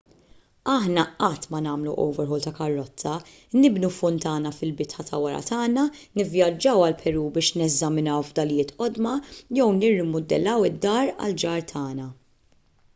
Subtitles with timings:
[0.75, 3.11] aħna qatt ma nagħmlu overhaul ta' karozza
[3.57, 5.83] nibnu funtana fil-bitħa ta' wara tagħna
[6.21, 9.13] nivvjaġġaw għall-peru biex neżaminaw fdalijiet qodma
[9.61, 12.09] jew nirrimudellaw id-dar tal-ġar tagħna